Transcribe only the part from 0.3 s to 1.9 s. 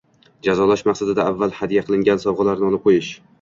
Jazolash maqsadida avval hadya